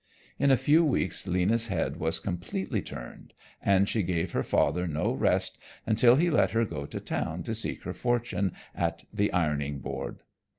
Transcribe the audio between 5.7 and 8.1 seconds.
until he let her go to town to seek her